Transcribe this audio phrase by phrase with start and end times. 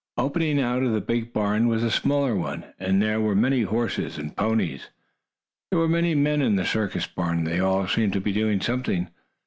[0.17, 3.61] Opening out of the big barn was a smaller one, and in that were many
[3.61, 4.89] horses and ponies.
[5.69, 8.61] There were many men in the circus barn, and they all seemed to be doing
[8.61, 9.09] something.